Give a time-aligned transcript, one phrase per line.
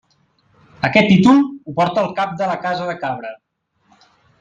[0.89, 3.41] Aquest títol ho porta el cap de la Casa de Cabra.